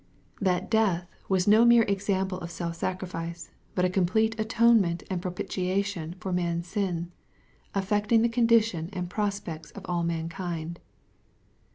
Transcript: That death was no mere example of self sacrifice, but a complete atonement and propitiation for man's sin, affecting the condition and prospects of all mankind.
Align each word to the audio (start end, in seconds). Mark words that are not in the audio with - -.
That 0.41 0.71
death 0.71 1.07
was 1.29 1.47
no 1.47 1.63
mere 1.63 1.83
example 1.83 2.39
of 2.39 2.49
self 2.49 2.75
sacrifice, 2.75 3.51
but 3.75 3.85
a 3.85 3.89
complete 3.91 4.33
atonement 4.39 5.03
and 5.11 5.21
propitiation 5.21 6.15
for 6.19 6.33
man's 6.33 6.65
sin, 6.65 7.11
affecting 7.75 8.23
the 8.23 8.27
condition 8.27 8.89
and 8.93 9.11
prospects 9.11 9.69
of 9.73 9.83
all 9.85 10.01
mankind. 10.01 10.79